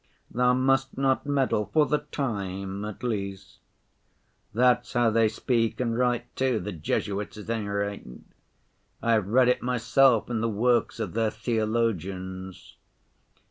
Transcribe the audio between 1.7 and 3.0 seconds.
for the time,